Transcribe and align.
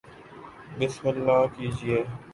بسم 0.79 1.07
اللہ 1.07 1.45
کیجئے 1.55 2.03